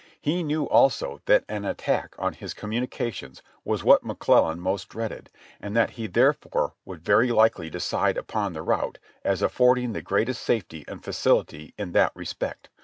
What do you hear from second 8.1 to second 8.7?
upon the